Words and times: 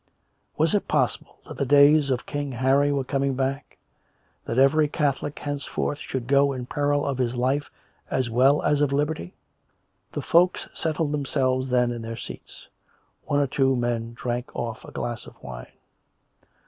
Was 0.57 0.73
it 0.73 0.87
pos 0.87 1.15
sible 1.15 1.43
that 1.47 1.57
the 1.57 1.63
days 1.67 2.09
of 2.09 2.25
King 2.25 2.53
Harry 2.53 2.91
were 2.91 3.03
coming 3.03 3.35
back; 3.35 3.77
and 4.47 4.57
that 4.57 4.59
every 4.59 4.87
Catholic 4.87 5.35
henccfortli 5.35 5.97
should 5.99 6.25
go 6.25 6.53
in 6.53 6.65
peril 6.65 7.05
of 7.05 7.19
his 7.19 7.35
life 7.35 7.69
as 8.09 8.27
well 8.27 8.63
as 8.63 8.81
of 8.81 8.91
liberty? 8.91 9.35
The 10.13 10.23
folks 10.23 10.67
settled 10.73 11.11
themselves 11.11 11.69
then 11.69 11.91
in 11.91 12.01
their 12.01 12.17
seats; 12.17 12.67
one 13.25 13.39
or 13.41 13.45
two 13.45 13.75
men 13.75 14.15
drank 14.15 14.49
off 14.55 14.83
a 14.83 14.91
glass 14.91 15.27
of 15.27 15.35
wine. 15.43 15.71